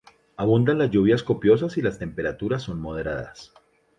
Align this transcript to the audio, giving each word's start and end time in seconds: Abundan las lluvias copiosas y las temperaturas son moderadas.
Abundan 0.35 0.79
las 0.79 0.89
lluvias 0.89 1.21
copiosas 1.21 1.77
y 1.77 1.83
las 1.83 1.99
temperaturas 1.99 2.63
son 2.63 2.81
moderadas. 2.81 3.53